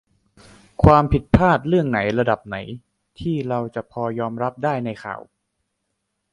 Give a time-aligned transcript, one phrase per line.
[0.83, 2.57] ความผิดพลาดเรื่องไหนระดับไหน
[3.19, 3.59] ที่เรา
[3.91, 5.21] พอจะยอมรับได้ในข่าว?